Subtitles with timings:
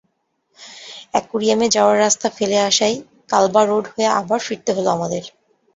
[1.11, 2.95] অ্যাকুরিয়ামে যাওয়ার রাস্তা ফেলে আসায়
[3.29, 5.23] কালবা রোড হয়ে আবার ফিরতে হলো আমাদের।